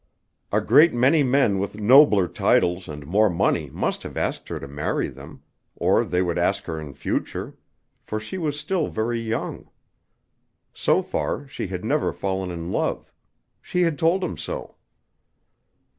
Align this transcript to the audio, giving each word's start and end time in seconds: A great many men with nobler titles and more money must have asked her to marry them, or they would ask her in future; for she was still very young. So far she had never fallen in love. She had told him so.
A 0.51 0.59
great 0.61 0.95
many 0.95 1.21
men 1.21 1.59
with 1.59 1.79
nobler 1.79 2.27
titles 2.27 2.87
and 2.87 3.05
more 3.05 3.29
money 3.29 3.69
must 3.69 4.01
have 4.01 4.17
asked 4.17 4.47
her 4.47 4.59
to 4.59 4.67
marry 4.67 5.09
them, 5.09 5.43
or 5.75 6.03
they 6.03 6.23
would 6.23 6.39
ask 6.39 6.63
her 6.63 6.79
in 6.81 6.95
future; 6.95 7.55
for 8.01 8.19
she 8.19 8.39
was 8.39 8.59
still 8.59 8.87
very 8.87 9.19
young. 9.19 9.69
So 10.73 11.03
far 11.03 11.47
she 11.47 11.67
had 11.67 11.85
never 11.85 12.11
fallen 12.11 12.49
in 12.49 12.71
love. 12.71 13.13
She 13.61 13.83
had 13.83 13.99
told 13.99 14.23
him 14.23 14.37
so. 14.37 14.75